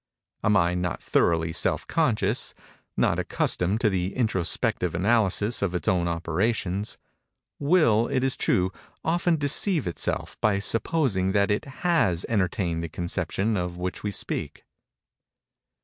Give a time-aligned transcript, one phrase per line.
[0.43, 8.07] A mind not thoroughly self conscious—not accustomed to the introspective analysis of its own operations—will,
[8.07, 8.71] it is true,
[9.05, 14.65] often deceive itself by supposing that it has entertained the conception of which we speak.